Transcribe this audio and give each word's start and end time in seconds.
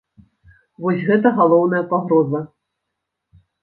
Вось 0.85 1.03
гэта 1.11 1.33
галоўная 1.39 1.85
пагроза. 1.95 2.39